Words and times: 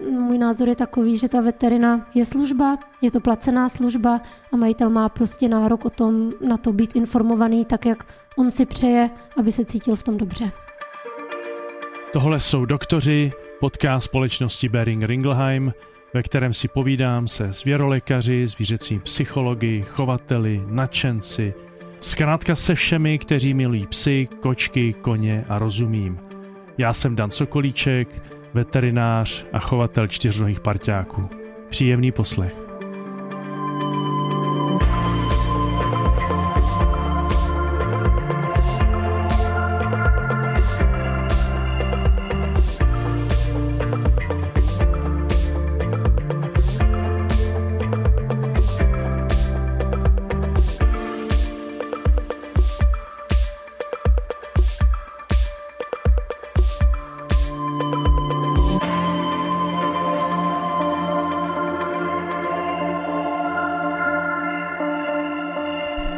Můj 0.00 0.38
názor 0.38 0.68
je 0.68 0.76
takový, 0.76 1.18
že 1.18 1.28
ta 1.28 1.40
veterina 1.40 2.06
je 2.14 2.24
služba, 2.24 2.78
je 3.02 3.10
to 3.10 3.20
placená 3.20 3.68
služba 3.68 4.20
a 4.52 4.56
majitel 4.56 4.90
má 4.90 5.08
prostě 5.08 5.48
nárok 5.48 5.84
o 5.84 5.90
tom 5.90 6.32
na 6.48 6.56
to 6.56 6.72
být 6.72 6.96
informovaný 6.96 7.64
tak, 7.64 7.86
jak 7.86 8.04
on 8.36 8.50
si 8.50 8.66
přeje, 8.66 9.10
aby 9.36 9.52
se 9.52 9.64
cítil 9.64 9.96
v 9.96 10.02
tom 10.02 10.16
dobře. 10.16 10.52
Tohle 12.12 12.40
jsou 12.40 12.64
doktoři, 12.64 13.32
podcast 13.60 14.04
společnosti 14.04 14.68
Bering 14.68 15.02
Ringelheim, 15.02 15.72
ve 16.14 16.22
kterém 16.22 16.52
si 16.52 16.68
povídám 16.68 17.28
se 17.28 17.52
zvěrolékaři, 17.52 18.46
zvířecí 18.46 18.98
psychologi, 18.98 19.84
chovateli, 19.88 20.62
nadšenci, 20.66 21.54
zkrátka 22.00 22.54
se 22.54 22.74
všemi, 22.74 23.18
kteří 23.18 23.54
milují 23.54 23.86
psy, 23.86 24.28
kočky, 24.40 24.92
koně 24.92 25.44
a 25.48 25.58
rozumím. 25.58 26.18
Já 26.78 26.92
jsem 26.92 27.16
Dan 27.16 27.30
Sokolíček, 27.30 28.08
veterinář 28.54 29.46
a 29.52 29.58
chovatel 29.58 30.06
čtyřnohých 30.06 30.60
parťáků. 30.60 31.22
Příjemný 31.68 32.12
poslech. 32.12 32.67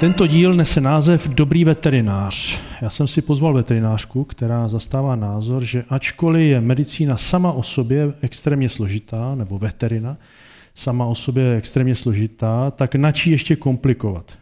Tento 0.01 0.27
díl 0.27 0.53
nese 0.53 0.81
název 0.81 1.29
Dobrý 1.29 1.65
veterinář. 1.65 2.61
Já 2.83 2.91
jsem 2.91 3.09
si 3.09 3.23
pozval 3.23 3.55
veterinářku, 3.55 4.25
která 4.25 4.69
zastává 4.69 5.17
názor, 5.17 5.65
že 5.65 5.84
ačkoliv 5.89 6.43
je 6.43 6.61
medicína 6.61 7.17
sama 7.17 7.53
o 7.53 7.62
sobě 7.62 8.12
extrémně 8.21 8.69
složitá, 8.69 9.34
nebo 9.34 9.59
veterina 9.59 10.17
sama 10.75 11.05
o 11.05 11.15
sobě 11.15 11.56
extrémně 11.56 11.95
složitá, 11.95 12.71
tak 12.71 12.95
načí 12.95 13.31
ještě 13.31 13.56
komplikovat. 13.56 14.39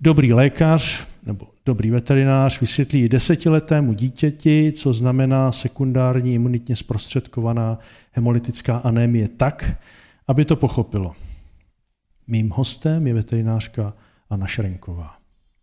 Dobrý 0.00 0.32
lékař 0.32 1.06
nebo 1.26 1.46
dobrý 1.66 1.90
veterinář 1.90 2.60
vysvětlí 2.60 3.08
desetiletému 3.08 3.92
dítěti, 3.92 4.72
co 4.76 4.92
znamená 4.92 5.52
sekundární 5.52 6.34
imunitně 6.34 6.76
zprostředkovaná 6.76 7.78
hemolytická 8.12 8.76
anémie 8.76 9.28
tak, 9.28 9.76
aby 10.28 10.44
to 10.44 10.56
pochopilo. 10.56 11.12
Mým 12.26 12.50
hostem 12.50 13.06
je 13.06 13.14
veterinářka 13.14 13.92
Anna 14.30 14.46
Šrenková. 14.46 15.16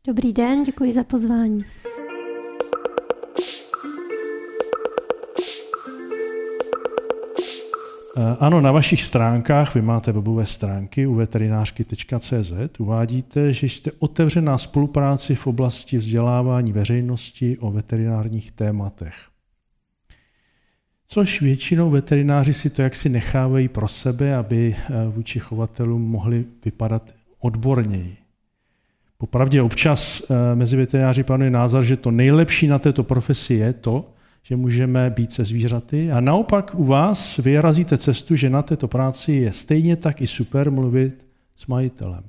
Dobrý 0.08 0.34
den, 0.34 0.64
děkuji 0.64 0.94
za 0.94 1.04
pozvání. 1.04 1.66
Eh, 8.20 8.36
ano, 8.40 8.62
na 8.62 8.72
vašich 8.72 9.02
stránkách, 9.02 9.76
vy 9.76 9.82
máte 9.82 10.12
webové 10.12 10.46
stránky 10.46 11.08
u 11.08 11.16
veterinářky.cz, 11.16 12.52
uvádíte, 12.80 13.54
že 13.54 13.70
jste 13.70 13.92
otevřená 14.00 14.58
spolupráci 14.58 15.36
v 15.36 15.48
oblasti 15.48 15.98
vzdělávání 15.98 16.72
veřejnosti 16.72 17.58
o 17.58 17.72
veterinárních 17.72 18.52
tématech. 18.52 19.16
Což 21.08 21.42
většinou 21.42 21.90
veterináři 21.90 22.54
si 22.54 22.70
to 22.70 22.82
jaksi 22.82 23.10
nechávají 23.10 23.68
pro 23.68 23.88
sebe, 23.88 24.36
aby 24.36 24.76
eh, 24.76 24.94
vůči 25.10 25.40
chovatelům 25.40 26.02
mohli 26.02 26.46
vypadat 26.66 27.14
odborněji. 27.40 28.27
Popravdě 29.18 29.62
občas 29.62 30.22
eh, 30.22 30.56
mezi 30.56 30.78
veterináři 30.78 31.24
panuje 31.24 31.50
názor, 31.50 31.84
že 31.84 31.98
to 31.98 32.12
nejlepší 32.12 32.68
na 32.68 32.80
této 32.80 33.04
profesi 33.04 33.54
je 33.54 33.74
to, 33.74 34.10
že 34.44 34.56
můžeme 34.56 35.10
být 35.10 35.32
se 35.32 35.46
zvířaty 35.46 36.12
a 36.12 36.20
naopak 36.20 36.76
u 36.78 36.84
vás 36.84 37.38
vyrazíte 37.38 37.98
cestu, 37.98 38.36
že 38.36 38.50
na 38.50 38.62
této 38.62 38.88
práci 38.88 39.34
je 39.34 39.52
stejně 39.52 39.96
tak 39.96 40.22
i 40.22 40.28
super 40.28 40.72
mluvit 40.72 41.26
s 41.56 41.68
majitelem. 41.68 42.24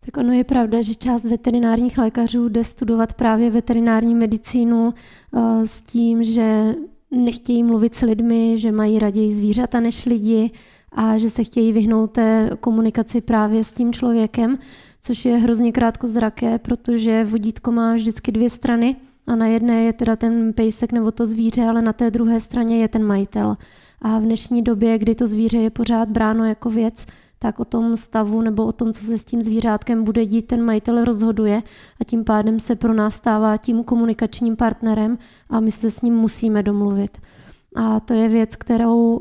Tak 0.00 0.16
ono 0.16 0.32
je 0.32 0.44
pravda, 0.44 0.82
že 0.82 0.94
část 0.94 1.24
veterinárních 1.24 1.98
lékařů 1.98 2.48
jde 2.48 2.64
studovat 2.64 3.12
právě 3.12 3.50
veterinární 3.50 4.14
medicínu 4.14 4.92
eh, 5.36 5.66
s 5.66 5.80
tím, 5.80 6.24
že 6.24 6.74
nechtějí 7.10 7.62
mluvit 7.62 7.94
s 7.94 8.00
lidmi, 8.00 8.58
že 8.58 8.72
mají 8.72 8.98
raději 8.98 9.36
zvířata 9.36 9.80
než 9.80 10.06
lidi 10.06 10.50
a 10.92 11.18
že 11.18 11.30
se 11.30 11.44
chtějí 11.44 11.72
vyhnout 11.72 12.10
té 12.10 12.50
komunikaci 12.60 13.20
právě 13.20 13.64
s 13.64 13.72
tím 13.72 13.92
člověkem 13.92 14.58
což 15.00 15.24
je 15.24 15.36
hrozně 15.36 15.72
krátkozraké, 15.72 16.58
protože 16.58 17.24
vodítko 17.24 17.72
má 17.72 17.94
vždycky 17.94 18.32
dvě 18.32 18.50
strany 18.50 18.96
a 19.26 19.36
na 19.36 19.46
jedné 19.46 19.82
je 19.82 19.92
teda 19.92 20.16
ten 20.16 20.52
pejsek 20.52 20.92
nebo 20.92 21.10
to 21.10 21.26
zvíře, 21.26 21.64
ale 21.64 21.82
na 21.82 21.92
té 21.92 22.10
druhé 22.10 22.40
straně 22.40 22.78
je 22.78 22.88
ten 22.88 23.04
majitel. 23.04 23.56
A 24.02 24.18
v 24.18 24.22
dnešní 24.22 24.62
době, 24.62 24.98
kdy 24.98 25.14
to 25.14 25.26
zvíře 25.26 25.58
je 25.58 25.70
pořád 25.70 26.08
bráno 26.08 26.44
jako 26.44 26.70
věc, 26.70 27.06
tak 27.38 27.60
o 27.60 27.64
tom 27.64 27.96
stavu 27.96 28.42
nebo 28.42 28.66
o 28.66 28.72
tom, 28.72 28.92
co 28.92 29.04
se 29.04 29.18
s 29.18 29.24
tím 29.24 29.42
zvířátkem 29.42 30.04
bude 30.04 30.26
dít, 30.26 30.46
ten 30.46 30.64
majitel 30.64 31.04
rozhoduje 31.04 31.62
a 32.00 32.04
tím 32.04 32.24
pádem 32.24 32.60
se 32.60 32.76
pro 32.76 32.94
nás 32.94 33.14
stává 33.14 33.56
tím 33.56 33.84
komunikačním 33.84 34.56
partnerem 34.56 35.18
a 35.50 35.60
my 35.60 35.70
se 35.70 35.90
s 35.90 36.02
ním 36.02 36.14
musíme 36.14 36.62
domluvit. 36.62 37.18
A 37.74 38.00
to 38.00 38.14
je 38.14 38.28
věc, 38.28 38.56
kterou 38.56 39.18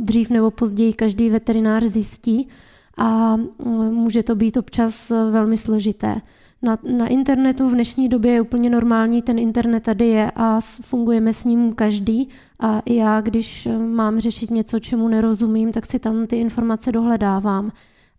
dřív 0.00 0.30
nebo 0.30 0.50
později 0.50 0.92
každý 0.92 1.30
veterinář 1.30 1.84
zjistí, 1.84 2.48
a 2.98 3.36
mm, 3.36 3.94
může 3.94 4.22
to 4.22 4.34
být 4.34 4.56
občas 4.56 5.10
e, 5.10 5.30
velmi 5.30 5.56
složité. 5.56 6.20
Na, 6.62 6.76
na 6.96 7.06
internetu 7.06 7.68
v 7.68 7.72
dnešní 7.72 8.08
době 8.08 8.32
je 8.32 8.40
úplně 8.40 8.70
normální, 8.70 9.22
ten 9.22 9.38
internet 9.38 9.82
tady 9.82 10.08
je 10.08 10.30
a 10.36 10.60
fungujeme 10.60 11.32
s 11.32 11.44
ním 11.44 11.74
každý. 11.74 12.28
A 12.60 12.82
já, 12.86 13.20
když 13.20 13.68
mám 13.88 14.20
řešit 14.20 14.50
něco, 14.50 14.78
čemu 14.78 15.08
nerozumím, 15.08 15.72
tak 15.72 15.86
si 15.86 15.98
tam 15.98 16.26
ty 16.26 16.36
informace 16.36 16.92
dohledávám. 16.92 17.72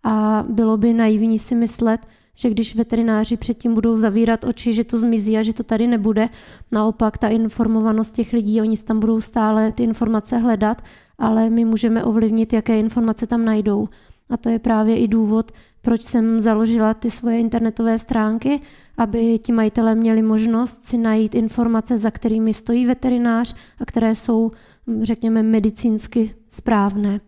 A 0.04 0.46
bylo 0.50 0.78
by 0.78 0.94
naivní 0.94 1.40
si 1.40 1.56
myslet, 1.56 2.02
že 2.40 2.50
když 2.50 2.76
veterináři 2.76 3.38
předtím 3.38 3.74
budou 3.74 3.96
zavírat 3.96 4.44
oči, 4.44 4.74
že 4.74 4.84
to 4.84 5.00
zmizí 5.00 5.38
a 5.38 5.44
že 5.44 5.54
to 5.54 5.64
tady 5.64 5.88
nebude, 5.88 6.30
naopak 6.72 7.18
ta 7.18 7.28
informovanost 7.28 8.14
těch 8.14 8.34
lidí, 8.34 8.62
oni 8.62 8.78
tam 8.78 9.00
budou 9.00 9.22
stále 9.22 9.72
ty 9.72 9.84
informace 9.84 10.38
hledat, 10.38 10.82
ale 11.18 11.50
my 11.50 11.66
můžeme 11.66 12.04
ovlivnit, 12.04 12.54
jaké 12.54 12.80
informace 12.80 13.28
tam 13.28 13.46
najdou. 13.46 13.88
A 14.30 14.38
to 14.38 14.50
je 14.50 14.60
právě 14.60 14.98
i 14.98 15.08
důvod, 15.08 15.52
proč 15.82 16.02
jsem 16.02 16.40
založila 16.40 16.94
ty 16.94 17.12
svoje 17.12 17.40
internetové 17.40 18.00
stránky, 18.00 18.62
aby 18.98 19.40
ti 19.40 19.52
majitelé 19.52 19.96
měli 19.96 20.22
možnost 20.22 20.84
si 20.84 20.98
najít 20.98 21.36
informace, 21.36 21.98
za 21.98 22.12
kterými 22.12 22.54
stojí 22.54 22.86
veterinář 22.86 23.56
a 23.80 23.86
které 23.86 24.16
jsou, 24.16 24.52
řekněme, 25.02 25.44
medicínsky 25.44 26.36
správné. 26.50 27.22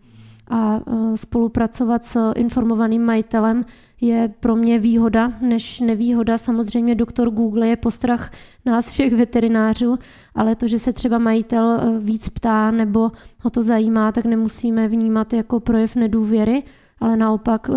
A 0.48 0.76
e, 0.76 1.16
spolupracovat 1.16 2.04
s 2.04 2.32
informovaným 2.32 3.04
majitelem 3.04 3.64
je 4.02 4.34
pro 4.40 4.56
mě 4.56 4.78
výhoda 4.78 5.32
než 5.40 5.80
nevýhoda. 5.80 6.38
Samozřejmě 6.38 6.94
doktor 6.94 7.30
Google 7.30 7.68
je 7.68 7.76
postrach 7.76 8.30
nás 8.64 8.88
všech 8.88 9.14
veterinářů, 9.14 9.98
ale 10.34 10.56
to, 10.56 10.68
že 10.68 10.78
se 10.78 10.92
třeba 10.92 11.18
majitel 11.18 11.70
e, 11.70 11.98
víc 11.98 12.28
ptá 12.28 12.70
nebo 12.70 13.10
ho 13.40 13.50
to 13.50 13.62
zajímá, 13.62 14.12
tak 14.12 14.24
nemusíme 14.24 14.88
vnímat 14.88 15.32
jako 15.32 15.60
projev 15.60 15.96
nedůvěry, 15.96 16.62
ale 17.02 17.16
naopak 17.16 17.70
eh, 17.70 17.76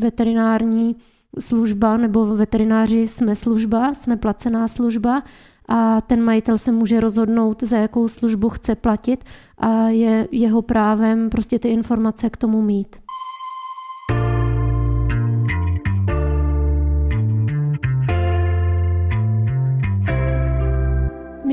veterinární 0.00 0.96
služba 1.38 1.96
nebo 1.96 2.26
veterináři 2.26 3.08
jsme 3.08 3.36
služba, 3.36 3.94
jsme 3.94 4.16
placená 4.16 4.68
služba 4.68 5.22
a 5.68 6.00
ten 6.00 6.24
majitel 6.24 6.58
se 6.58 6.72
může 6.72 7.00
rozhodnout, 7.00 7.62
za 7.62 7.76
jakou 7.76 8.08
službu 8.08 8.48
chce 8.48 8.74
platit 8.74 9.24
a 9.58 9.88
je 9.88 10.28
jeho 10.32 10.62
právem 10.62 11.30
prostě 11.30 11.58
ty 11.58 11.68
informace 11.68 12.30
k 12.30 12.36
tomu 12.36 12.62
mít. 12.62 13.05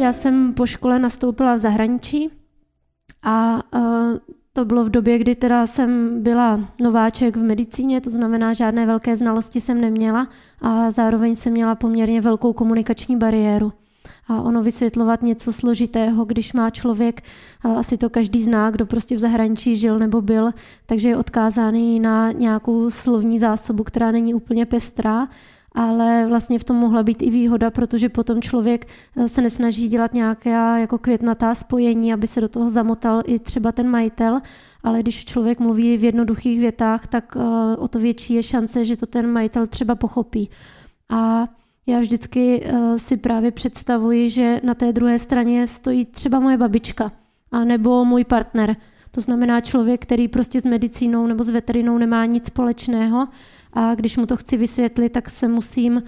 Já 0.03 0.13
jsem 0.13 0.53
po 0.53 0.65
škole 0.65 1.00
nastoupila 1.00 1.55
v 1.55 1.57
zahraničí 1.57 2.29
a 3.23 3.61
uh, 3.75 4.17
to 4.53 4.65
bylo 4.65 4.83
v 4.83 4.89
době, 4.89 5.19
kdy 5.19 5.35
teda 5.35 5.67
jsem 5.67 6.23
byla 6.23 6.59
nováček 6.81 7.38
v 7.38 7.44
medicíně, 7.44 8.01
to 8.01 8.09
znamená, 8.09 8.53
žádné 8.53 8.85
velké 8.85 9.17
znalosti 9.17 9.61
jsem 9.61 9.81
neměla 9.81 10.27
a 10.61 10.91
zároveň 10.91 11.35
jsem 11.35 11.53
měla 11.53 11.75
poměrně 11.75 12.21
velkou 12.21 12.53
komunikační 12.53 13.17
bariéru. 13.17 13.73
A 14.27 14.41
ono 14.41 14.63
vysvětlovat 14.63 15.21
něco 15.21 15.53
složitého, 15.53 16.25
když 16.25 16.53
má 16.53 16.69
člověk, 16.69 17.21
asi 17.77 17.97
to 17.97 18.09
každý 18.09 18.44
zná, 18.44 18.71
kdo 18.71 18.85
prostě 18.85 19.15
v 19.15 19.19
zahraničí 19.19 19.75
žil 19.75 20.00
nebo 20.00 20.21
byl, 20.21 20.51
takže 20.85 21.09
je 21.09 21.17
odkázaný 21.17 22.00
na 22.00 22.31
nějakou 22.31 22.89
slovní 22.89 23.39
zásobu, 23.39 23.83
která 23.83 24.11
není 24.11 24.33
úplně 24.33 24.65
pestrá 24.65 25.27
ale 25.73 26.25
vlastně 26.27 26.59
v 26.59 26.63
tom 26.63 26.77
mohla 26.77 27.03
být 27.03 27.21
i 27.21 27.29
výhoda, 27.29 27.71
protože 27.71 28.09
potom 28.09 28.41
člověk 28.41 28.87
eh, 29.17 29.29
se 29.29 29.41
nesnaží 29.41 29.87
dělat 29.87 30.13
nějaké 30.13 30.49
jako 30.79 30.97
květnatá 30.97 31.55
spojení, 31.55 32.13
aby 32.13 32.27
se 32.27 32.41
do 32.41 32.47
toho 32.47 32.69
zamotal 32.69 33.21
i 33.25 33.39
třeba 33.39 33.71
ten 33.71 33.89
majitel, 33.89 34.39
ale 34.83 34.99
když 34.99 35.25
člověk 35.25 35.59
mluví 35.59 35.97
v 35.97 36.03
jednoduchých 36.03 36.59
větách, 36.59 37.07
tak 37.07 37.37
o 37.77 37.87
to 37.87 37.99
větší 37.99 38.33
je 38.33 38.43
šance, 38.43 38.85
že 38.85 38.97
to 38.97 39.05
ten 39.05 39.31
majitel 39.31 39.67
třeba 39.67 39.95
pochopí. 39.95 40.49
A 41.09 41.47
já 41.87 41.99
vždycky 41.99 42.67
si 42.97 43.17
právě 43.17 43.51
představuji, 43.51 44.29
že 44.29 44.61
na 44.63 44.73
té 44.73 44.93
druhé 44.93 45.19
straně 45.19 45.67
stojí 45.67 46.05
třeba 46.05 46.39
moje 46.39 46.57
babička, 46.57 47.11
a 47.53 47.63
nebo 47.63 48.05
můj 48.05 48.23
partner. 48.23 48.75
To 49.11 49.21
znamená 49.21 49.61
člověk, 49.61 50.01
který 50.01 50.27
prostě 50.27 50.61
s 50.61 50.65
medicínou 50.65 51.27
nebo 51.27 51.43
s 51.43 51.49
veterinou 51.49 51.97
nemá 51.97 52.25
nic 52.25 52.45
společného 52.45 53.27
a 53.73 53.95
když 53.95 54.17
mu 54.17 54.25
to 54.25 54.37
chci 54.37 54.57
vysvětlit, 54.57 55.09
tak 55.09 55.29
se 55.29 55.47
musím 55.47 56.03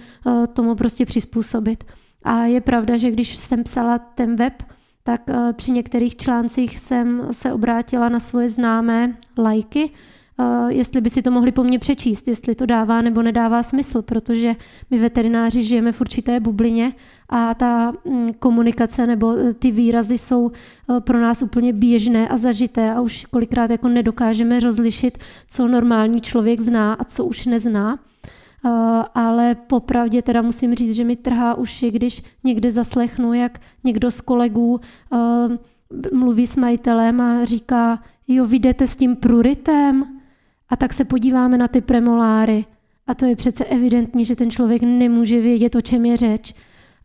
tomu 0.52 0.74
prostě 0.74 1.06
přizpůsobit. 1.06 1.84
A 2.22 2.44
je 2.44 2.60
pravda, 2.60 2.96
že 2.96 3.10
když 3.10 3.36
jsem 3.36 3.64
psala 3.64 3.98
ten 3.98 4.36
web, 4.36 4.62
tak 5.06 5.20
eh, 5.28 5.52
při 5.52 5.70
některých 5.70 6.16
článcích 6.16 6.78
jsem 6.78 7.28
se 7.30 7.52
obrátila 7.52 8.08
na 8.08 8.20
svoje 8.20 8.50
známé 8.50 9.16
lajky, 9.38 9.90
eh, 9.92 10.15
jestli 10.68 11.00
by 11.00 11.10
si 11.10 11.22
to 11.22 11.30
mohli 11.30 11.52
po 11.52 11.64
mně 11.64 11.78
přečíst, 11.78 12.28
jestli 12.28 12.54
to 12.54 12.66
dává 12.66 13.02
nebo 13.02 13.22
nedává 13.22 13.62
smysl, 13.62 14.02
protože 14.02 14.54
my 14.90 14.98
veterináři 14.98 15.62
žijeme 15.62 15.92
v 15.92 16.00
určité 16.00 16.40
bublině 16.40 16.92
a 17.28 17.54
ta 17.54 17.92
mm, 18.04 18.28
komunikace 18.38 19.06
nebo 19.06 19.36
eh, 19.36 19.54
ty 19.54 19.70
výrazy 19.70 20.18
jsou 20.18 20.50
pro 21.00 21.20
nás 21.20 21.42
úplně 21.42 21.72
běžné 21.72 22.28
a 22.28 22.36
zažité 22.36 22.94
a 22.94 23.00
už 23.00 23.24
kolikrát 23.24 23.70
jako 23.70 23.88
nedokážeme 23.88 24.60
rozlišit, 24.60 25.18
co 25.48 25.68
normální 25.68 26.20
člověk 26.20 26.60
zná 26.60 26.94
a 26.94 27.04
co 27.04 27.24
už 27.24 27.46
nezná. 27.46 27.98
Eh, 28.66 28.70
ale 29.14 29.54
popravdě 29.54 30.22
teda 30.22 30.42
musím 30.42 30.74
říct, 30.74 30.94
že 30.94 31.04
mi 31.04 31.16
trhá 31.16 31.54
uši, 31.54 31.90
když 31.90 32.22
někde 32.44 32.72
zaslechnu, 32.72 33.32
jak 33.32 33.60
někdo 33.84 34.10
z 34.10 34.20
kolegů 34.20 34.80
eh, 35.12 35.16
mluví 36.12 36.46
s 36.46 36.56
majitelem 36.56 37.20
a 37.20 37.44
říká, 37.44 38.02
jo, 38.28 38.46
vy 38.46 38.58
jdete 38.58 38.86
s 38.86 38.96
tím 38.96 39.16
pruritem? 39.16 40.04
A 40.68 40.76
tak 40.76 40.92
se 40.92 41.04
podíváme 41.04 41.58
na 41.58 41.68
ty 41.68 41.80
premoláry. 41.80 42.64
A 43.06 43.14
to 43.14 43.24
je 43.24 43.36
přece 43.36 43.64
evidentní, 43.64 44.24
že 44.24 44.36
ten 44.36 44.50
člověk 44.50 44.82
nemůže 44.82 45.40
vědět, 45.40 45.74
o 45.74 45.80
čem 45.80 46.06
je 46.06 46.16
řeč. 46.16 46.54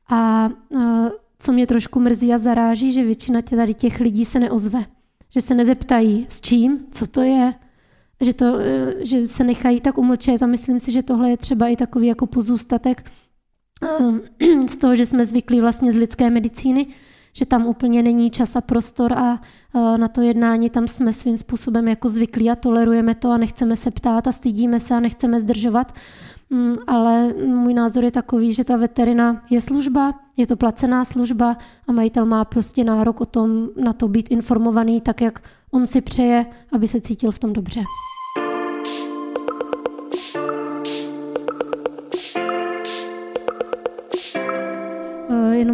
A 0.09 0.49
eh, 0.75 1.11
co 1.39 1.51
mě 1.53 1.67
trošku 1.67 1.99
mrzí 1.99 2.33
a 2.33 2.37
zaráží, 2.37 2.91
že 2.91 3.03
většina 3.03 3.41
tady 3.41 3.73
těch 3.73 3.99
lidí 3.99 4.25
se 4.25 4.39
neozve. 4.39 4.85
Že 5.33 5.41
se 5.41 5.55
nezeptají, 5.55 6.25
s 6.29 6.41
čím, 6.41 6.79
co 6.91 7.07
to 7.07 7.21
je, 7.21 7.53
že, 8.21 8.33
to, 8.33 8.59
eh, 8.59 9.05
že 9.05 9.27
se 9.27 9.43
nechají 9.43 9.81
tak 9.81 9.97
umlčet 9.97 10.43
a 10.43 10.47
myslím 10.47 10.79
si, 10.79 10.91
že 10.91 11.03
tohle 11.03 11.29
je 11.29 11.37
třeba 11.37 11.67
i 11.67 11.75
takový 11.75 12.07
jako 12.07 12.27
pozůstatek 12.27 13.11
eh, 13.83 14.67
z 14.67 14.77
toho, 14.77 14.95
že 14.95 15.05
jsme 15.05 15.25
zvyklí 15.25 15.61
vlastně 15.61 15.93
z 15.93 15.95
lidské 15.95 16.29
medicíny, 16.29 16.87
že 17.33 17.45
tam 17.45 17.65
úplně 17.65 18.03
není 18.03 18.29
čas 18.29 18.55
a 18.55 18.61
prostor 18.61 19.13
a 19.13 19.41
eh, 19.75 19.97
na 19.97 20.07
to 20.07 20.21
jednání 20.21 20.69
tam 20.69 20.87
jsme 20.87 21.13
svým 21.13 21.37
způsobem 21.37 21.87
jako 21.87 22.09
zvyklí 22.09 22.49
a 22.49 22.55
tolerujeme 22.55 23.15
to 23.15 23.31
a 23.31 23.37
nechceme 23.37 23.75
se 23.75 23.91
ptát 23.91 24.27
a 24.27 24.31
stydíme 24.31 24.79
se 24.79 24.95
a 24.95 24.99
nechceme 24.99 25.39
zdržovat. 25.39 25.93
Mm, 26.49 26.75
ale 26.87 27.33
můj 27.33 27.73
názor 27.73 28.03
je 28.03 28.11
takový, 28.11 28.53
že 28.53 28.63
ta 28.63 28.77
veterina 28.77 29.43
je 29.49 29.61
služba, 29.61 30.13
je 30.37 30.47
to 30.47 30.55
placená 30.55 31.05
služba 31.05 31.57
a 31.87 31.91
majitel 31.91 32.25
má 32.25 32.45
prostě 32.45 32.83
nárok 32.83 33.21
o 33.21 33.25
tom 33.25 33.69
na 33.83 33.93
to 33.93 34.07
být 34.07 34.31
informovaný 34.31 35.01
tak, 35.01 35.21
jak 35.21 35.39
on 35.71 35.87
si 35.87 36.01
přeje, 36.01 36.45
aby 36.71 36.87
se 36.87 37.01
cítil 37.01 37.31
v 37.31 37.39
tom 37.39 37.53
dobře. 37.53 37.83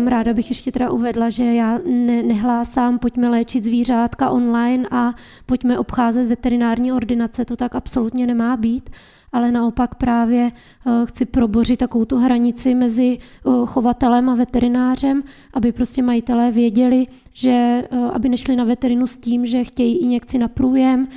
Ráda 0.08 0.34
bych 0.34 0.50
ještě 0.50 0.72
teda 0.72 0.92
uvedla, 0.92 1.30
že 1.30 1.44
já 1.44 1.80
ne, 1.86 2.24
nehlásám, 2.24 3.00
pojďme 3.00 3.30
léčit 3.30 3.64
zvířátka 3.64 4.30
online 4.30 4.88
a 4.92 5.14
pojďme 5.46 5.80
obcházet 5.80 6.28
veterinární 6.28 6.92
ordinace, 6.92 7.46
to 7.46 7.56
tak 7.56 7.76
absolutně 7.76 8.28
nemá 8.28 8.58
být 8.58 8.90
ale 9.32 9.52
naopak 9.52 9.96
právě 9.96 10.52
eh, 10.52 11.06
chci 11.06 11.26
probořit 11.26 11.80
takovou 11.80 12.06
tu 12.06 12.18
hranici 12.18 12.76
mezi 12.76 13.18
eh, 13.20 13.50
chovatelem 13.66 14.30
a 14.30 14.36
veterinářem, 14.36 15.24
aby 15.54 15.72
prostě 15.72 16.02
majitelé 16.02 16.52
věděli, 16.52 17.06
že 17.34 17.84
eh, 17.92 17.98
aby 18.14 18.30
nešli 18.30 18.56
na 18.56 18.64
veterinu 18.64 19.08
s 19.08 19.18
tím, 19.18 19.46
že 19.46 19.64
chtějí 19.64 19.98
injekci 19.98 20.38
na 20.38 20.48
průjem 20.48 21.08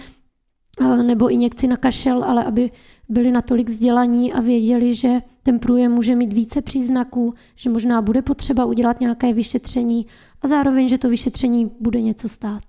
nebo 1.02 1.28
injekci 1.28 1.66
na 1.66 1.76
kašel, 1.76 2.24
ale 2.24 2.44
aby 2.44 2.70
byli 3.10 3.30
natolik 3.30 3.68
vzdělaní 3.68 4.32
a 4.32 4.40
věděli, 4.40 4.94
že 4.94 5.18
ten 5.42 5.58
průjem 5.58 5.92
může 5.92 6.16
mít 6.16 6.32
více 6.32 6.62
příznaků, 6.62 7.34
že 7.56 7.70
možná 7.70 8.02
bude 8.02 8.22
potřeba 8.22 8.64
udělat 8.64 9.00
nějaké 9.00 9.32
vyšetření 9.32 10.06
a 10.42 10.48
zároveň, 10.48 10.88
že 10.88 10.98
to 10.98 11.08
vyšetření 11.08 11.70
bude 11.80 12.00
něco 12.00 12.28
stát. 12.28 12.62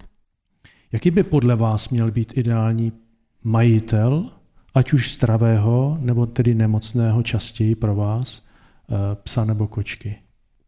Jaký 0.92 1.12
by 1.12 1.24
podle 1.24 1.56
vás 1.56 1.90
měl 1.90 2.12
být 2.12 2.38
ideální 2.38 2.92
majitel, 3.44 4.32
ať 4.74 4.94
už 4.94 5.14
zdravého 5.16 5.98
nebo 6.02 6.26
tedy 6.26 6.56
nemocného 6.56 7.24
častěji 7.24 7.76
pro 7.76 7.96
vás, 7.96 8.42
eh, 8.42 8.96
psa 9.24 9.46
nebo 9.46 9.68
kočky? 9.68 10.16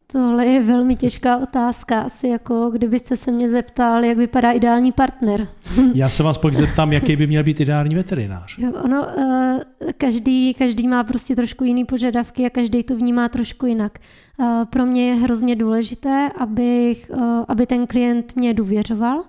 Tohle 0.08 0.46
je 0.46 0.64
velmi 0.64 0.96
těžká 0.96 1.38
otázka. 1.38 2.02
Asi 2.02 2.28
jako 2.28 2.70
kdybyste 2.70 3.18
se 3.18 3.32
mě 3.32 3.50
zeptal, 3.50 4.06
jak 4.06 4.18
vypadá 4.18 4.52
ideální 4.52 4.92
partner. 4.92 5.48
Já 5.94 6.10
se 6.10 6.24
vás 6.24 6.38
pak 6.38 6.54
zeptám, 6.54 6.94
jaký 6.94 7.16
by 7.16 7.28
měl 7.28 7.44
být 7.44 7.60
ideální 7.60 7.96
veterinář. 7.96 8.58
Jo, 8.58 8.72
ono, 8.84 9.08
eh, 9.20 9.64
každý, 9.98 10.54
každý 10.54 10.88
má 10.88 11.04
prostě 11.04 11.36
trošku 11.36 11.64
jiný 11.64 11.86
požadavky 11.86 12.46
a 12.46 12.50
každý 12.50 12.84
to 12.84 12.96
vnímá 12.96 13.30
trošku 13.30 13.66
jinak. 13.66 14.00
Eh, 14.40 14.66
pro 14.70 14.86
mě 14.86 15.08
je 15.08 15.16
hrozně 15.16 15.56
důležité, 15.56 16.30
aby, 16.38 16.96
eh, 17.14 17.18
aby 17.48 17.66
ten 17.66 17.88
klient 17.88 18.36
mě 18.36 18.54
důvěřoval, 18.54 19.24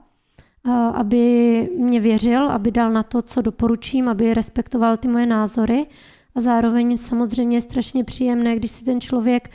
aby 0.95 1.69
mě 1.79 2.01
věřil, 2.01 2.51
aby 2.51 2.71
dal 2.71 2.91
na 2.91 3.03
to, 3.03 3.23
co 3.23 3.43
doporučím, 3.43 4.09
aby 4.09 4.35
respektoval 4.35 4.97
ty 4.97 5.09
moje 5.09 5.27
názory. 5.27 5.87
A 6.35 6.41
zároveň 6.41 6.97
samozřejmě 6.97 7.57
je 7.57 7.61
strašně 7.61 8.05
příjemné, 8.05 8.57
když 8.57 8.71
si 8.71 8.85
ten 8.85 9.01
člověk 9.01 9.51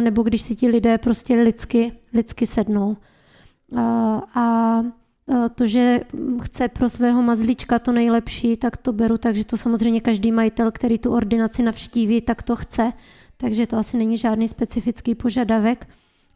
nebo 0.00 0.22
když 0.22 0.40
si 0.40 0.56
ti 0.56 0.68
lidé 0.68 0.98
prostě 0.98 1.34
lidsky, 1.34 1.92
lidsky 2.14 2.46
sednou. 2.46 2.96
A 4.34 4.82
to, 5.54 5.66
že 5.66 6.00
chce 6.42 6.68
pro 6.68 6.88
svého 6.88 7.22
mazlíčka 7.22 7.78
to 7.78 7.92
nejlepší, 7.92 8.56
tak 8.56 8.76
to 8.76 8.92
beru 8.92 9.18
tak, 9.18 9.36
že 9.36 9.44
to 9.44 9.56
samozřejmě 9.56 10.00
každý 10.00 10.32
majitel, 10.32 10.70
který 10.70 10.98
tu 10.98 11.12
ordinaci 11.12 11.62
navštíví, 11.62 12.20
tak 12.20 12.42
to 12.42 12.56
chce. 12.56 12.92
Takže 13.36 13.66
to 13.66 13.76
asi 13.76 13.96
není 13.96 14.18
žádný 14.18 14.48
specifický 14.48 15.14
požadavek, 15.14 15.88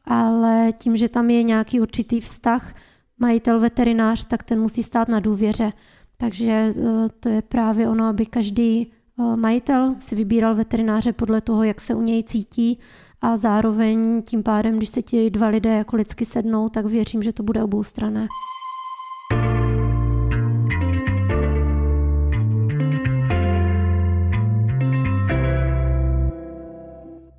ale 0.05 0.73
tím, 0.73 0.97
že 0.97 1.09
tam 1.09 1.31
je 1.31 1.43
nějaký 1.43 1.81
určitý 1.81 2.21
vztah, 2.21 2.75
majitel, 3.19 3.61
veterinář, 3.61 4.25
tak 4.25 4.43
ten 4.43 4.61
musí 4.61 4.83
stát 4.83 5.09
na 5.09 5.21
důvěře. 5.21 5.73
Takže 6.17 6.75
to 7.21 7.29
je 7.29 7.43
právě 7.43 7.89
ono, 7.89 8.07
aby 8.07 8.27
každý 8.27 8.93
majitel 9.17 9.95
si 9.99 10.15
vybíral 10.15 10.55
veterináře 10.55 11.13
podle 11.13 11.41
toho, 11.41 11.65
jak 11.65 11.81
se 11.81 11.95
u 11.95 12.03
něj 12.03 12.25
cítí 12.25 12.79
a 13.21 13.37
zároveň 13.37 14.23
tím 14.23 14.43
pádem, 14.43 14.77
když 14.77 14.89
se 14.89 15.03
ti 15.03 15.31
dva 15.31 15.47
lidé 15.47 15.75
jako 15.75 15.97
lidsky 15.97 16.25
sednou, 16.25 16.69
tak 16.69 16.87
věřím, 16.87 17.23
že 17.23 17.33
to 17.33 17.43
bude 17.43 17.63
obou 17.63 17.83
strané. 17.83 18.27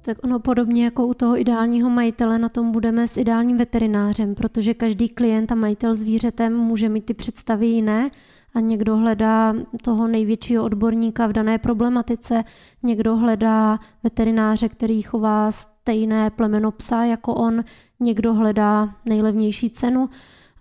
Tak 0.06 0.24
ono 0.24 0.40
podobně 0.40 0.84
jako 0.84 1.08
u 1.08 1.14
toho 1.14 1.40
ideálního 1.40 1.90
majitele 1.90 2.40
na 2.40 2.50
tom 2.50 2.72
budeme 2.72 3.08
s 3.08 3.18
ideálním 3.18 3.58
veterinářem, 3.58 4.36
protože 4.36 4.74
každý 4.74 5.10
klient 5.10 5.52
a 5.52 5.56
majitel 5.56 5.96
zvířetem 5.96 6.58
může 6.58 6.90
mít 6.90 7.06
ty 7.06 7.14
představy 7.14 7.66
jiné 7.66 8.10
a 8.54 8.60
někdo 8.60 8.98
hledá 8.98 9.54
toho 9.82 10.08
největšího 10.08 10.64
odborníka 10.64 11.28
v 11.28 11.34
dané 11.34 11.58
problematice, 11.58 12.44
někdo 12.84 13.16
hledá 13.16 13.80
veterináře, 14.04 14.70
který 14.70 15.02
chová 15.02 15.52
stejné 15.52 16.30
plemeno 16.30 16.72
psa 16.72 17.04
jako 17.04 17.34
on, 17.34 17.64
někdo 18.00 18.34
hledá 18.34 18.90
nejlevnější 19.06 19.70
cenu, 19.70 20.10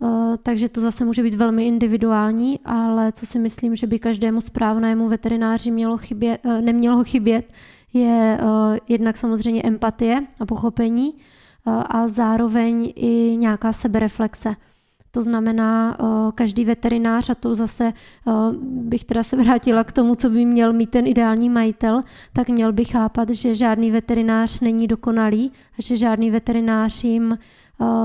eh, 0.02 0.06
takže 0.42 0.68
to 0.68 0.80
zase 0.80 1.04
může 1.04 1.22
být 1.22 1.34
velmi 1.34 1.66
individuální, 1.66 2.60
ale 2.64 3.12
co 3.12 3.26
si 3.26 3.38
myslím, 3.38 3.76
že 3.76 3.86
by 3.86 3.98
každému 3.98 4.40
správnému 4.40 5.08
veterináři 5.08 5.70
mělo 5.70 5.96
chybět, 5.96 6.40
eh, 6.44 6.62
nemělo 6.62 7.04
chybět, 7.04 7.52
je 7.92 8.38
eh, 8.40 8.78
jednak 8.88 9.16
samozřejmě 9.16 9.62
empatie 9.62 10.26
a 10.40 10.46
pochopení 10.46 11.14
a 11.66 12.08
zároveň 12.08 12.92
i 12.96 13.36
nějaká 13.38 13.72
sebereflexe. 13.72 14.54
To 15.14 15.22
znamená, 15.22 15.96
každý 16.34 16.64
veterinář, 16.64 17.30
a 17.30 17.34
to 17.34 17.54
zase 17.54 17.92
bych 18.62 19.04
teda 19.04 19.22
se 19.22 19.36
vrátila 19.42 19.84
k 19.84 19.92
tomu, 19.92 20.14
co 20.14 20.30
by 20.30 20.44
měl 20.44 20.72
mít 20.72 20.90
ten 20.90 21.06
ideální 21.06 21.48
majitel, 21.48 22.02
tak 22.32 22.48
měl 22.48 22.72
by 22.72 22.84
chápat, 22.84 23.30
že 23.30 23.54
žádný 23.54 23.90
veterinář 23.90 24.60
není 24.60 24.86
dokonalý 24.86 25.52
a 25.78 25.82
že 25.82 25.96
žádný 25.96 26.30
veterinář 26.30 27.04
jim 27.04 27.38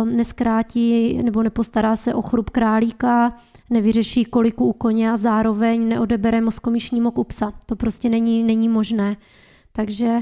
neskrátí 0.04 1.20
nebo 1.24 1.44
nepostará 1.44 1.96
se 1.96 2.14
o 2.14 2.22
chrup 2.22 2.50
králíka, 2.50 3.34
nevyřeší 3.70 4.26
koliku 4.26 4.66
u 4.66 4.74
koně 4.74 5.12
a 5.12 5.18
zároveň 5.18 5.88
neodebere 5.88 6.42
mozkomíšní 6.42 7.02
mok 7.02 7.18
u 7.18 7.24
psa. 7.24 7.52
To 7.66 7.76
prostě 7.76 8.10
není, 8.10 8.44
není 8.44 8.70
možné. 8.70 9.18
Takže 9.72 10.22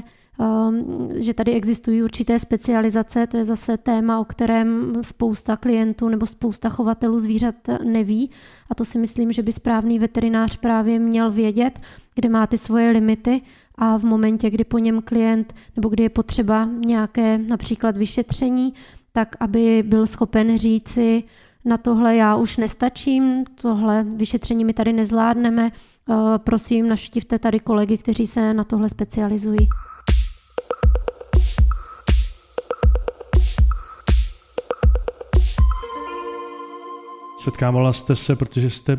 že 1.14 1.34
tady 1.34 1.52
existují 1.52 2.02
určité 2.02 2.38
specializace, 2.38 3.26
to 3.26 3.36
je 3.36 3.44
zase 3.44 3.76
téma, 3.76 4.20
o 4.20 4.24
kterém 4.24 4.92
spousta 5.02 5.56
klientů 5.56 6.08
nebo 6.08 6.26
spousta 6.26 6.68
chovatelů 6.68 7.20
zvířat 7.20 7.54
neví 7.84 8.30
a 8.70 8.74
to 8.74 8.84
si 8.84 8.98
myslím, 8.98 9.32
že 9.32 9.42
by 9.42 9.52
správný 9.52 9.98
veterinář 9.98 10.56
právě 10.56 10.98
měl 10.98 11.30
vědět, 11.30 11.80
kde 12.14 12.28
má 12.28 12.46
ty 12.46 12.58
svoje 12.58 12.90
limity 12.90 13.40
a 13.74 13.98
v 13.98 14.04
momentě, 14.04 14.50
kdy 14.50 14.64
po 14.64 14.78
něm 14.78 15.02
klient 15.02 15.54
nebo 15.76 15.88
kdy 15.88 16.02
je 16.02 16.08
potřeba 16.08 16.68
nějaké 16.86 17.38
například 17.38 17.96
vyšetření, 17.96 18.74
tak 19.12 19.36
aby 19.40 19.82
byl 19.86 20.06
schopen 20.06 20.58
říci, 20.58 21.24
na 21.64 21.76
tohle 21.76 22.16
já 22.16 22.36
už 22.36 22.56
nestačím, 22.56 23.44
tohle 23.62 24.06
vyšetření 24.16 24.64
my 24.64 24.72
tady 24.72 24.92
nezvládneme, 24.92 25.70
eh, 25.72 26.14
prosím, 26.38 26.88
navštivte 26.88 27.38
tady 27.38 27.60
kolegy, 27.60 27.98
kteří 27.98 28.26
se 28.26 28.54
na 28.54 28.64
tohle 28.64 28.88
specializují. 28.88 29.68
Setkávala 37.46 37.92
jste 37.92 38.16
se, 38.16 38.36
protože 38.36 38.70
jste 38.70 38.98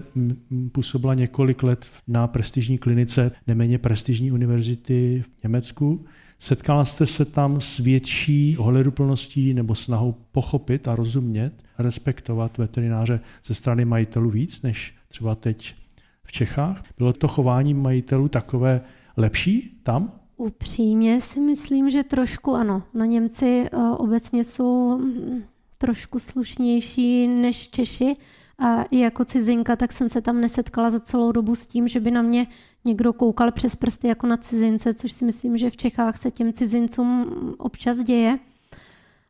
působila 0.71 1.13
několik 1.13 1.63
let 1.63 1.91
na 2.07 2.27
prestižní 2.27 2.77
klinice 2.77 3.31
neméně 3.47 3.77
prestižní 3.77 4.31
univerzity 4.31 5.23
v 5.27 5.43
Německu. 5.43 6.05
Setkala 6.39 6.85
jste 6.85 7.05
se 7.05 7.25
tam 7.25 7.61
s 7.61 7.77
větší 7.77 8.57
ohleduplností 8.57 9.53
nebo 9.53 9.75
snahou 9.75 10.15
pochopit 10.31 10.87
a 10.87 10.95
rozumět, 10.95 11.51
respektovat 11.79 12.57
veterináře 12.57 13.19
ze 13.45 13.53
strany 13.53 13.85
majitelů 13.85 14.29
víc 14.29 14.61
než 14.61 14.95
třeba 15.07 15.35
teď 15.35 15.75
v 16.23 16.31
Čechách? 16.31 16.83
Bylo 16.97 17.13
to 17.13 17.27
chování 17.27 17.73
majitelů 17.73 18.27
takové 18.27 18.81
lepší 19.17 19.79
tam? 19.83 20.11
Upřímně 20.37 21.21
si 21.21 21.39
myslím, 21.39 21.89
že 21.89 22.03
trošku 22.03 22.55
ano. 22.55 22.83
No 22.93 23.05
Němci 23.05 23.65
eh, 23.71 23.77
obecně 23.97 24.43
jsou 24.43 24.97
mm, 24.97 25.43
trošku 25.77 26.19
slušnější 26.19 27.27
než 27.27 27.69
Češi. 27.69 28.15
A 28.59 28.83
i 28.83 28.99
jako 28.99 29.25
cizinka, 29.25 29.75
tak 29.75 29.93
jsem 29.93 30.09
se 30.09 30.21
tam 30.21 30.41
nesetkala 30.41 30.89
za 30.89 30.99
celou 30.99 31.31
dobu 31.31 31.55
s 31.55 31.65
tím, 31.65 31.87
že 31.87 31.99
by 31.99 32.11
na 32.11 32.21
mě 32.21 32.47
někdo 32.85 33.13
koukal 33.13 33.51
přes 33.51 33.75
prsty 33.75 34.07
jako 34.07 34.27
na 34.27 34.37
cizince, 34.37 34.93
což 34.93 35.11
si 35.11 35.25
myslím, 35.25 35.57
že 35.57 35.69
v 35.69 35.77
Čechách 35.77 36.17
se 36.17 36.31
těm 36.31 36.53
cizincům 36.53 37.25
občas 37.57 37.97
děje. 37.97 38.39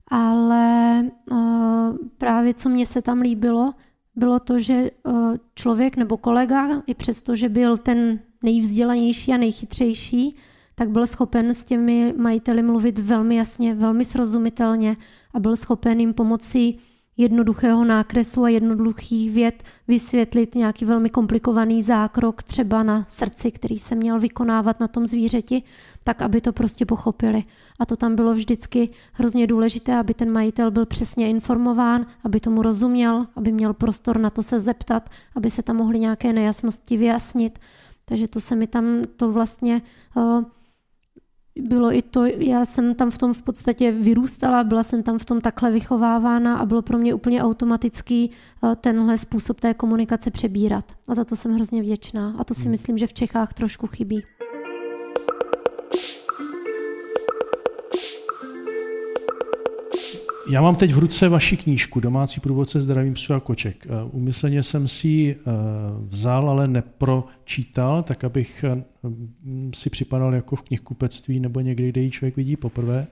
Ale 0.07 1.05
uh, 1.31 1.97
právě 2.17 2.53
co 2.53 2.69
mě 2.69 2.85
se 2.85 3.01
tam 3.01 3.21
líbilo, 3.21 3.73
bylo 4.15 4.39
to, 4.39 4.59
že 4.59 4.91
uh, 5.03 5.35
člověk 5.55 5.97
nebo 5.97 6.17
kolega, 6.17 6.81
i 6.87 6.93
přesto, 6.93 7.35
že 7.35 7.49
byl 7.49 7.77
ten 7.77 8.19
nejvzdělanější 8.43 9.33
a 9.33 9.37
nejchytřejší, 9.37 10.35
tak 10.79 10.89
byl 10.89 11.07
schopen 11.07 11.53
s 11.53 11.65
těmi 11.65 12.13
majiteli 12.17 12.63
mluvit 12.63 12.99
velmi 12.99 13.35
jasně, 13.35 13.75
velmi 13.75 14.05
srozumitelně 14.05 14.97
a 15.33 15.39
byl 15.39 15.55
schopen 15.55 15.99
jim 15.99 16.13
pomocí 16.13 16.79
jednoduchého 17.17 17.85
nákresu 17.85 18.43
a 18.43 18.49
jednoduchých 18.49 19.31
věd 19.31 19.63
vysvětlit 19.87 20.55
nějaký 20.55 20.85
velmi 20.85 21.09
komplikovaný 21.09 21.83
zákrok 21.83 22.43
třeba 22.43 22.83
na 22.83 23.05
srdci, 23.09 23.51
který 23.51 23.79
se 23.79 23.95
měl 23.95 24.19
vykonávat 24.19 24.79
na 24.79 24.87
tom 24.87 25.05
zvířeti, 25.05 25.63
tak 26.03 26.21
aby 26.21 26.41
to 26.41 26.53
prostě 26.53 26.85
pochopili. 26.85 27.43
A 27.79 27.85
to 27.85 27.95
tam 27.95 28.15
bylo 28.15 28.33
vždycky 28.33 28.89
hrozně 29.13 29.47
důležité, 29.47 29.97
aby 29.97 30.13
ten 30.13 30.31
majitel 30.31 30.71
byl 30.71 30.85
přesně 30.85 31.29
informován, 31.29 32.05
aby 32.23 32.39
tomu 32.39 32.61
rozuměl, 32.61 33.27
aby 33.35 33.51
měl 33.51 33.73
prostor 33.73 34.19
na 34.19 34.29
to 34.29 34.43
se 34.43 34.59
zeptat, 34.59 35.09
aby 35.35 35.49
se 35.49 35.63
tam 35.63 35.75
mohly 35.75 35.99
nějaké 35.99 36.33
nejasnosti 36.33 36.97
vyjasnit. 36.97 37.59
Takže 38.05 38.27
to 38.27 38.39
se 38.39 38.55
mi 38.55 38.67
tam 38.67 39.01
to 39.15 39.31
vlastně 39.31 39.81
uh, 40.15 40.43
bylo 41.61 41.93
i 41.93 42.01
to, 42.01 42.25
já 42.25 42.65
jsem 42.65 42.95
tam 42.95 43.11
v 43.11 43.17
tom 43.17 43.33
v 43.33 43.41
podstatě 43.41 43.91
vyrůstala, 43.91 44.63
byla 44.63 44.83
jsem 44.83 45.03
tam 45.03 45.19
v 45.19 45.25
tom 45.25 45.41
takhle 45.41 45.71
vychovávána 45.71 46.57
a 46.57 46.65
bylo 46.65 46.81
pro 46.81 46.97
mě 46.97 47.13
úplně 47.13 47.43
automatický 47.43 48.31
eh, 48.63 48.75
tenhle 48.75 49.17
způsob 49.17 49.59
té 49.59 49.73
komunikace 49.73 50.31
přebírat. 50.31 50.85
A 51.07 51.15
za 51.15 51.25
to 51.25 51.35
jsem 51.35 51.53
hrozně 51.53 51.81
vděčná. 51.81 52.35
A 52.37 52.43
to 52.43 52.53
si 52.53 52.61
hmm. 52.61 52.71
myslím, 52.71 52.97
že 52.97 53.07
v 53.07 53.13
Čechách 53.13 53.53
trošku 53.53 53.87
chybí. 53.87 54.23
Já 60.49 60.61
mám 60.61 60.75
teď 60.75 60.93
v 60.93 60.97
ruce 60.97 61.29
vaši 61.29 61.57
knížku 61.57 61.99
Domácí 61.99 62.39
průvodce 62.39 62.81
zdravím 62.81 63.13
psů 63.13 63.33
a 63.33 63.39
koček. 63.39 63.87
Umyslně 64.11 64.63
jsem 64.63 64.87
si 64.87 65.07
ji 65.07 65.35
eh, 65.35 65.43
vzal, 66.07 66.49
ale 66.49 66.67
nepročítal, 66.67 68.03
tak 68.03 68.23
abych 68.23 68.63
eh, 68.63 68.83
si 69.73 69.89
připadal 69.89 70.35
jako 70.35 70.55
v 70.55 70.61
knihkupectví 70.61 71.39
nebo 71.39 71.59
někdy, 71.59 71.89
kde 71.89 72.01
ji 72.01 72.11
člověk 72.11 72.35
vidí 72.35 72.55
poprvé. 72.55 73.07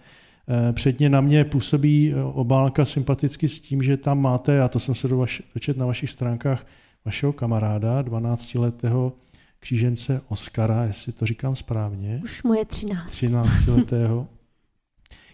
Eh, 0.48 0.74
předně 0.74 1.10
na 1.10 1.22
mě 1.22 1.44
působí 1.44 2.14
obálka 2.34 2.86
sympaticky 2.86 3.48
s 3.48 3.60
tím, 3.60 3.84
že 3.84 3.98
tam 3.98 4.22
máte, 4.22 4.62
a 4.62 4.68
to 4.68 4.80
jsem 4.80 4.96
se 4.96 5.08
dočet 5.54 5.78
na 5.78 5.86
vašich 5.86 6.10
stránkách, 6.10 6.66
vašeho 7.06 7.34
kamaráda, 7.34 8.02
12-letého 8.02 9.14
křížence 9.60 10.22
Oskara, 10.28 10.84
jestli 10.84 11.12
to 11.12 11.26
říkám 11.26 11.56
správně. 11.56 12.22
Už 12.24 12.44
moje 12.44 12.66
13. 12.66 13.10
13-letého. 13.10 14.28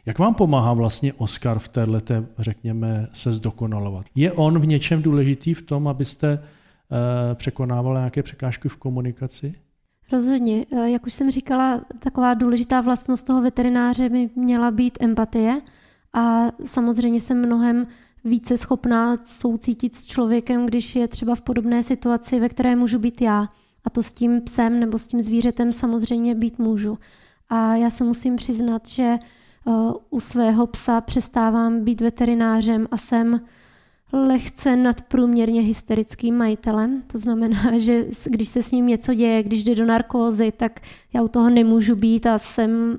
Jak 0.05 0.19
vám 0.19 0.33
pomáhá 0.33 0.73
vlastně 0.73 1.13
Oscar 1.13 1.59
v 1.59 1.67
této, 1.67 2.25
řekněme, 2.39 3.07
se 3.13 3.33
zdokonalovat? 3.33 4.05
Je 4.15 4.31
on 4.31 4.59
v 4.59 4.67
něčem 4.67 5.01
důležitý 5.01 5.53
v 5.53 5.61
tom, 5.61 5.87
abyste 5.87 6.33
uh, 6.33 6.97
překonávali 7.35 7.97
nějaké 7.97 8.23
překážky 8.23 8.69
v 8.69 8.77
komunikaci? 8.77 9.53
Rozhodně. 10.11 10.65
Eh, 10.71 10.89
jak 10.89 11.05
už 11.05 11.13
jsem 11.13 11.31
říkala, 11.31 11.81
taková 11.99 12.33
důležitá 12.33 12.81
vlastnost 12.81 13.25
toho 13.25 13.41
veterináře 13.41 14.09
by 14.09 14.29
měla 14.35 14.71
být 14.71 14.97
empatie 15.01 15.61
a 16.13 16.47
samozřejmě 16.65 17.19
jsem 17.19 17.45
mnohem 17.45 17.87
více 18.23 18.57
schopná 18.57 19.17
soucítit 19.25 19.95
s 19.95 20.05
člověkem, 20.05 20.65
když 20.65 20.95
je 20.95 21.07
třeba 21.07 21.35
v 21.35 21.41
podobné 21.41 21.83
situaci, 21.83 22.39
ve 22.39 22.49
které 22.49 22.75
můžu 22.75 22.99
být 22.99 23.21
já. 23.21 23.47
A 23.85 23.89
to 23.89 24.03
s 24.03 24.13
tím 24.13 24.41
psem 24.41 24.79
nebo 24.79 24.97
s 24.97 25.07
tím 25.07 25.21
zvířetem 25.21 25.71
samozřejmě 25.71 26.35
být 26.35 26.59
můžu. 26.59 26.97
A 27.49 27.75
já 27.75 27.89
se 27.89 28.03
musím 28.03 28.35
přiznat, 28.35 28.87
že 28.87 29.17
u 30.09 30.19
svého 30.19 30.67
psa 30.67 31.01
přestávám 31.01 31.83
být 31.83 32.01
veterinářem 32.01 32.87
a 32.91 32.97
jsem 32.97 33.41
lehce 34.13 34.75
nadprůměrně 34.75 35.61
hysterickým 35.61 36.37
majitelem. 36.37 37.01
To 37.07 37.17
znamená, 37.17 37.61
že 37.77 38.05
když 38.25 38.47
se 38.47 38.63
s 38.63 38.71
ním 38.71 38.87
něco 38.87 39.13
děje, 39.13 39.43
když 39.43 39.63
jde 39.63 39.75
do 39.75 39.85
narkózy, 39.85 40.51
tak 40.51 40.79
já 41.13 41.21
u 41.21 41.27
toho 41.27 41.49
nemůžu 41.49 41.95
být 41.95 42.25
a 42.25 42.37
jsem 42.37 42.97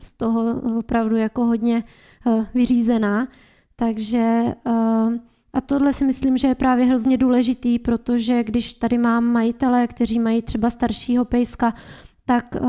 z 0.00 0.12
toho 0.12 0.60
opravdu 0.78 1.16
jako 1.16 1.44
hodně 1.44 1.84
eh, 2.26 2.46
vyřízená. 2.54 3.28
Takže 3.76 4.54
eh, 4.66 5.18
a 5.52 5.60
tohle 5.66 5.92
si 5.92 6.04
myslím, 6.04 6.36
že 6.36 6.48
je 6.48 6.54
právě 6.54 6.84
hrozně 6.84 7.18
důležitý, 7.18 7.78
protože 7.78 8.44
když 8.44 8.74
tady 8.74 8.98
mám 8.98 9.24
majitele, 9.24 9.86
kteří 9.86 10.18
mají 10.18 10.42
třeba 10.42 10.70
staršího 10.70 11.24
pejska, 11.24 11.74
tak 12.24 12.56
eh, 12.56 12.60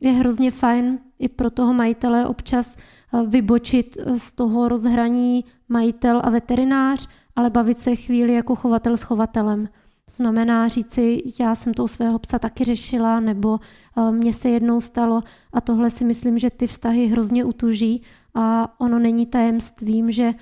je 0.00 0.12
hrozně 0.12 0.50
fajn 0.50 0.98
i 1.18 1.28
pro 1.28 1.50
toho 1.50 1.74
majitele 1.74 2.26
občas 2.26 2.76
eh, 2.76 3.22
vybočit 3.26 3.96
eh, 4.00 4.18
z 4.18 4.32
toho 4.32 4.68
rozhraní 4.68 5.44
majitel 5.68 6.20
a 6.24 6.30
veterinář, 6.30 7.08
ale 7.36 7.50
bavit 7.50 7.78
se 7.78 7.96
chvíli 7.96 8.34
jako 8.34 8.56
chovatel 8.56 8.96
s 8.96 9.02
chovatelem. 9.02 9.68
Znamená 10.10 10.68
říci, 10.68 11.22
já 11.40 11.54
jsem 11.54 11.74
to 11.74 11.84
u 11.84 11.88
svého 11.88 12.18
psa 12.18 12.38
taky 12.38 12.64
řešila, 12.64 13.20
nebo 13.20 13.58
eh, 13.96 14.12
mně 14.12 14.32
se 14.32 14.48
jednou 14.48 14.80
stalo 14.80 15.22
a 15.52 15.60
tohle 15.60 15.90
si 15.90 16.04
myslím, 16.04 16.38
že 16.38 16.50
ty 16.50 16.66
vztahy 16.66 17.06
hrozně 17.06 17.44
utuží 17.44 18.02
a 18.34 18.74
ono 18.80 18.98
není 18.98 19.26
tajemstvím, 19.26 20.10
že 20.10 20.32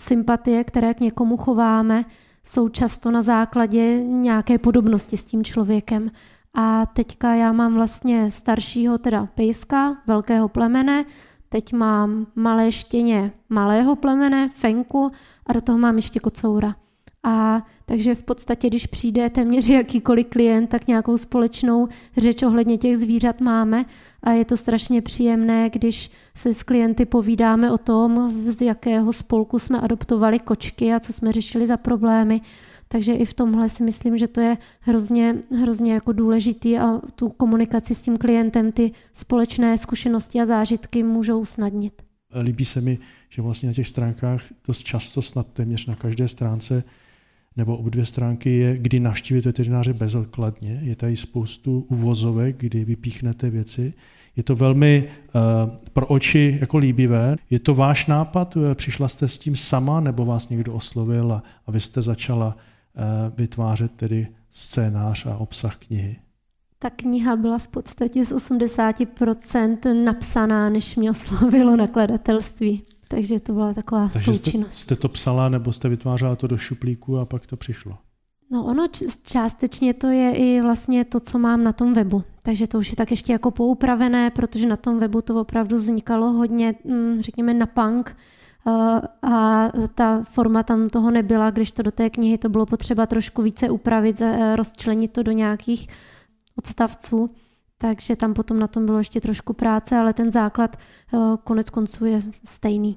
sympatie, 0.00 0.64
které 0.64 0.94
k 0.94 1.00
někomu 1.00 1.36
chováme, 1.36 2.04
jsou 2.44 2.68
často 2.68 3.10
na 3.10 3.22
základě 3.22 4.04
nějaké 4.04 4.58
podobnosti 4.58 5.16
s 5.16 5.24
tím 5.24 5.44
člověkem. 5.44 6.10
A 6.58 6.86
teďka 6.86 7.34
já 7.34 7.52
mám 7.52 7.74
vlastně 7.74 8.30
staršího 8.30 8.98
teda 8.98 9.28
pejska, 9.34 9.96
velkého 10.06 10.48
plemene, 10.48 11.04
teď 11.48 11.72
mám 11.72 12.26
malé 12.34 12.72
štěně 12.72 13.32
malého 13.48 13.96
plemene, 13.96 14.50
fenku 14.54 15.10
a 15.46 15.52
do 15.52 15.60
toho 15.60 15.78
mám 15.78 15.96
ještě 15.96 16.20
kocoura. 16.20 16.74
A 17.22 17.62
takže 17.86 18.14
v 18.14 18.22
podstatě, 18.22 18.68
když 18.68 18.86
přijde 18.86 19.30
téměř 19.30 19.68
jakýkoliv 19.68 20.26
klient, 20.26 20.66
tak 20.66 20.86
nějakou 20.86 21.18
společnou 21.18 21.88
řeč 22.16 22.42
ohledně 22.42 22.78
těch 22.78 22.98
zvířat 22.98 23.40
máme 23.40 23.84
a 24.22 24.32
je 24.32 24.44
to 24.44 24.56
strašně 24.56 25.02
příjemné, 25.02 25.70
když 25.70 26.10
se 26.34 26.54
s 26.54 26.62
klienty 26.62 27.04
povídáme 27.04 27.70
o 27.70 27.78
tom, 27.78 28.30
z 28.30 28.62
jakého 28.62 29.12
spolku 29.12 29.58
jsme 29.58 29.80
adoptovali 29.80 30.38
kočky 30.38 30.94
a 30.94 31.00
co 31.00 31.12
jsme 31.12 31.32
řešili 31.32 31.66
za 31.66 31.76
problémy. 31.76 32.40
Takže 32.88 33.12
i 33.12 33.24
v 33.24 33.34
tomhle 33.34 33.68
si 33.68 33.82
myslím, 33.82 34.18
že 34.18 34.28
to 34.28 34.40
je 34.40 34.56
hrozně, 34.80 35.34
hrozně 35.60 35.92
jako 35.92 36.12
důležitý 36.12 36.78
a 36.78 37.00
tu 37.14 37.28
komunikaci 37.28 37.94
s 37.94 38.02
tím 38.02 38.16
klientem 38.16 38.72
ty 38.72 38.90
společné 39.12 39.78
zkušenosti 39.78 40.40
a 40.40 40.46
zážitky 40.46 41.02
můžou 41.02 41.40
usnadnit. 41.40 42.02
Líbí 42.42 42.64
se 42.64 42.80
mi, 42.80 42.98
že 43.28 43.42
vlastně 43.42 43.66
na 43.66 43.72
těch 43.72 43.86
stránkách 43.86 44.42
dost 44.66 44.82
často, 44.82 45.22
snad 45.22 45.46
téměř 45.46 45.86
na 45.86 45.94
každé 45.94 46.28
stránce 46.28 46.84
nebo 47.56 47.76
obě 47.76 47.90
dvě 47.90 48.04
stránky 48.04 48.56
je, 48.56 48.78
kdy 48.78 49.00
navštívit 49.00 49.44
veterináře 49.44 49.92
bezodkladně. 49.92 50.80
Je 50.82 50.96
tady 50.96 51.16
spoustu 51.16 51.86
uvozovek, 51.88 52.56
kdy 52.56 52.84
vypíchnete 52.84 53.50
věci. 53.50 53.92
Je 54.36 54.42
to 54.42 54.56
velmi 54.56 55.04
uh, 55.08 55.76
pro 55.92 56.06
oči 56.06 56.58
jako 56.60 56.78
líbivé. 56.78 57.36
Je 57.50 57.58
to 57.58 57.74
váš 57.74 58.06
nápad? 58.06 58.56
Přišla 58.74 59.08
jste 59.08 59.28
s 59.28 59.38
tím 59.38 59.56
sama, 59.56 60.00
nebo 60.00 60.24
vás 60.24 60.48
někdo 60.48 60.74
oslovil 60.74 61.32
a, 61.32 61.42
a 61.66 61.70
vy 61.70 61.80
jste 61.80 62.02
začala 62.02 62.56
vytvářet 63.36 63.92
tedy 63.92 64.28
scénář 64.50 65.26
a 65.26 65.36
obsah 65.36 65.76
knihy? 65.76 66.16
Ta 66.78 66.90
kniha 66.90 67.36
byla 67.36 67.58
v 67.58 67.68
podstatě 67.68 68.24
z 68.24 68.32
80% 68.32 70.04
napsaná, 70.04 70.68
než 70.68 70.96
mě 70.96 71.10
oslovilo 71.10 71.76
nakladatelství. 71.76 72.82
Takže 73.08 73.40
to 73.40 73.52
byla 73.52 73.74
taková 73.74 74.08
Takže 74.12 74.34
součinnost. 74.34 74.72
Jste, 74.72 74.82
jste 74.82 74.96
to 74.96 75.08
psala 75.08 75.48
nebo 75.48 75.72
jste 75.72 75.88
vytvářela 75.88 76.36
to 76.36 76.46
do 76.46 76.56
šuplíku 76.56 77.18
a 77.18 77.24
pak 77.24 77.46
to 77.46 77.56
přišlo? 77.56 77.98
No 78.50 78.64
ono 78.64 78.86
částečně 79.22 79.94
to 79.94 80.06
je 80.06 80.34
i 80.34 80.60
vlastně 80.60 81.04
to, 81.04 81.20
co 81.20 81.38
mám 81.38 81.64
na 81.64 81.72
tom 81.72 81.94
webu. 81.94 82.24
Takže 82.42 82.66
to 82.66 82.78
už 82.78 82.90
je 82.90 82.96
tak 82.96 83.10
ještě 83.10 83.32
jako 83.32 83.50
poupravené, 83.50 84.30
protože 84.30 84.68
na 84.68 84.76
tom 84.76 84.98
webu 84.98 85.22
to 85.22 85.40
opravdu 85.40 85.76
vznikalo 85.76 86.32
hodně, 86.32 86.74
mm, 86.84 87.22
řekněme, 87.22 87.54
na 87.54 87.66
punk 87.66 88.16
a 89.22 89.70
ta 89.94 90.22
forma 90.22 90.62
tam 90.62 90.88
toho 90.88 91.10
nebyla, 91.10 91.50
když 91.50 91.72
to 91.72 91.82
do 91.82 91.90
té 91.90 92.10
knihy 92.10 92.38
to 92.38 92.48
bylo 92.48 92.66
potřeba 92.66 93.06
trošku 93.06 93.42
více 93.42 93.70
upravit, 93.70 94.22
rozčlenit 94.54 95.12
to 95.12 95.22
do 95.22 95.32
nějakých 95.32 95.88
odstavců, 96.58 97.26
takže 97.78 98.16
tam 98.16 98.34
potom 98.34 98.58
na 98.58 98.66
tom 98.66 98.86
bylo 98.86 98.98
ještě 98.98 99.20
trošku 99.20 99.52
práce, 99.52 99.96
ale 99.96 100.12
ten 100.12 100.30
základ 100.30 100.76
konec 101.44 101.70
konců 101.70 102.04
je 102.04 102.20
stejný. 102.44 102.96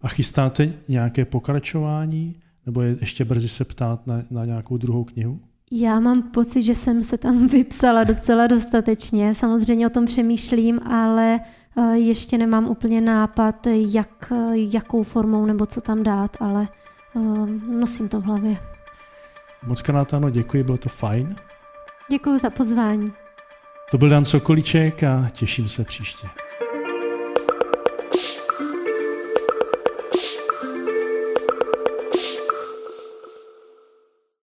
A 0.00 0.08
chystáte 0.08 0.72
nějaké 0.88 1.24
pokračování? 1.24 2.40
Nebo 2.66 2.82
je 2.82 2.96
ještě 3.00 3.24
brzy 3.24 3.48
se 3.48 3.64
ptát 3.64 4.06
na, 4.06 4.22
na 4.30 4.44
nějakou 4.44 4.76
druhou 4.76 5.04
knihu? 5.04 5.40
Já 5.72 6.00
mám 6.00 6.22
pocit, 6.22 6.62
že 6.62 6.74
jsem 6.74 7.02
se 7.02 7.18
tam 7.18 7.46
vypsala 7.48 8.04
docela 8.04 8.46
dostatečně. 8.46 9.34
Samozřejmě 9.34 9.86
o 9.86 9.90
tom 9.90 10.04
přemýšlím, 10.04 10.80
ale 10.86 11.40
eh, 11.40 11.44
ještě 11.94 12.38
nemám 12.38 12.66
úplně 12.66 13.00
nápad, 13.00 13.66
jak, 13.70 14.32
jakou 14.52 15.02
formou 15.02 15.46
nebo 15.46 15.66
co 15.66 15.80
tam 15.80 16.02
dát, 16.02 16.36
ale 16.40 16.68
eh, 17.16 17.20
nosím 17.78 18.08
to 18.08 18.20
v 18.20 18.24
hlavě. 18.24 18.56
Moc 19.66 19.82
krát 19.82 20.14
ano, 20.14 20.30
děkuji, 20.30 20.64
bylo 20.64 20.78
to 20.78 20.88
fajn. 20.88 21.36
Děkuji 22.10 22.38
za 22.38 22.50
pozvání. 22.50 23.12
To 23.90 23.98
byl 23.98 24.08
Dan 24.08 24.24
Sokolíček 24.24 25.02
a 25.02 25.30
těším 25.32 25.68
se 25.68 25.84
příště. 25.84 26.28